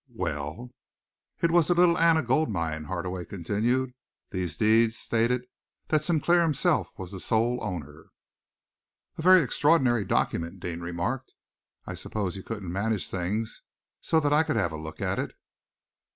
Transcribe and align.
"Well?" 0.15 0.71
"It 1.43 1.51
was 1.51 1.67
the 1.67 1.75
Little 1.75 1.95
Anna 1.95 2.23
Gold 2.23 2.49
Mine," 2.49 2.85
Hardaway 2.85 3.23
continued. 3.23 3.93
"These 4.31 4.57
deeds 4.57 4.97
stated 4.97 5.43
that 5.89 6.03
Sinclair 6.03 6.41
himself 6.41 6.89
was 6.97 7.11
the 7.11 7.19
sole 7.19 7.59
owner." 7.63 8.07
"A 9.19 9.21
very 9.21 9.43
extraordinary 9.43 10.03
document," 10.03 10.59
Deane 10.59 10.81
remarked. 10.81 11.33
"I 11.85 11.93
suppose 11.93 12.35
you 12.35 12.41
couldn't 12.41 12.71
manage 12.73 13.11
things 13.11 13.61
so 13.99 14.19
that 14.19 14.33
I 14.33 14.41
could 14.41 14.55
have 14.55 14.71
a 14.71 14.75
look 14.75 15.01
at 15.01 15.19
it?" 15.19 15.35